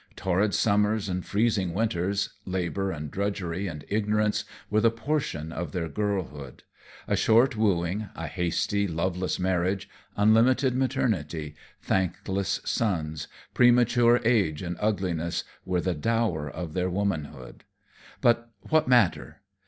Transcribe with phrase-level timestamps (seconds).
[0.15, 5.87] Torrid summers and freezing winters, labor and drudgery and ignorance, were the portion of their
[5.87, 6.63] girlhood;
[7.07, 9.87] a short wooing, a hasty, loveless marriage,
[10.17, 11.53] unlimited maternity,
[11.83, 17.63] thankless sons, premature age and ugliness, were the dower of their womanhood.
[18.21, 19.43] But what matter?